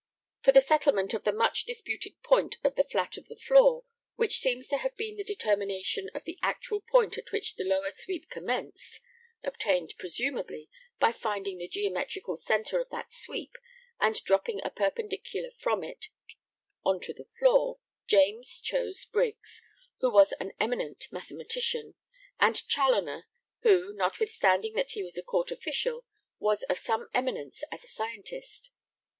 [0.41, 3.85] For the settlement of the much disputed point of the flat of the floor,
[4.15, 7.91] which seems to have been the determination of the actual point at which the lower
[7.91, 8.99] sweep commenced
[9.43, 13.55] (obtained, presumably, by finding the geometrical centre of that sweep
[13.99, 16.07] and dropping a perpendicular from it
[16.83, 17.77] on to the floor),
[18.07, 19.61] James chose Briggs,
[19.99, 21.93] who was an eminent mathematician,
[22.39, 23.25] and Chaloner,
[23.59, 26.05] who, notwithstanding that he was a court official,
[26.39, 28.71] was of some eminence as a scientist.